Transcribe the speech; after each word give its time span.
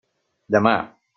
Demà! 0.55 0.73